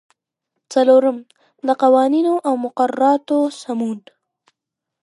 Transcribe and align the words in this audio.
څلورم: 0.71 1.17
د 1.67 1.69
قوانینو 1.81 2.33
او 2.47 2.53
مقرراتو 2.65 3.37
سمون. 3.61 3.99